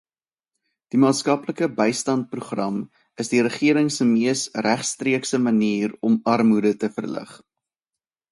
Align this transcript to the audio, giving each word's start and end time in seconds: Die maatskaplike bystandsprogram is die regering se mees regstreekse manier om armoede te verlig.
Die 0.93 0.99
maatskaplike 1.01 1.67
bystandsprogram 1.81 2.79
is 3.23 3.29
die 3.35 3.43
regering 3.49 3.93
se 3.97 4.07
mees 4.13 4.43
regstreekse 4.67 5.41
manier 5.49 5.93
om 6.09 6.19
armoede 6.37 6.73
te 6.85 6.91
verlig. 6.97 7.37